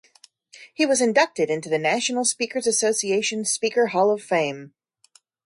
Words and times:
He 0.73 0.83
was 0.83 0.99
inducted 0.99 1.51
into 1.51 1.69
the 1.69 1.77
National 1.77 2.25
Speakers 2.25 2.65
Association 2.65 3.45
Speaker 3.45 3.85
Hall 3.89 4.09
of 4.09 4.23
Fame. 4.23 4.73